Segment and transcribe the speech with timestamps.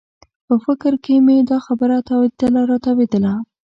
[0.47, 3.33] په فکر کې مې دا خبره تاوېدله او راتاوېدله.